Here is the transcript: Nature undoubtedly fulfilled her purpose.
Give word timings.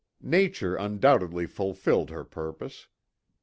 Nature 0.23 0.75
undoubtedly 0.77 1.45
fulfilled 1.45 2.09
her 2.09 2.23
purpose. 2.23 2.87